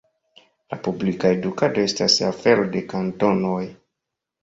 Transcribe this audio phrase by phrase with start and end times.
[0.73, 3.65] La publika edukado estas afero de kantonoj.